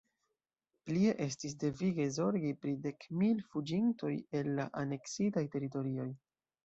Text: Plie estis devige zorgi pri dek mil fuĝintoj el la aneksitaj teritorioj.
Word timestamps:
Plie 0.87 1.11
estis 1.25 1.55
devige 1.63 2.07
zorgi 2.15 2.53
pri 2.63 2.73
dek 2.87 3.07
mil 3.19 3.43
fuĝintoj 3.51 4.13
el 4.41 4.51
la 4.61 4.67
aneksitaj 4.85 5.45
teritorioj. 5.59 6.09